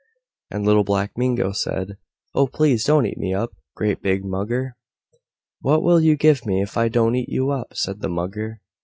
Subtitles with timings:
[0.49, 1.97] And Little Black Mingo said,
[2.33, 2.47] "Oh!
[2.47, 4.75] Please don't eat me up, great big Mugger."
[5.59, 8.61] "What will you give me, if I don't eat you up?" said the Mugger.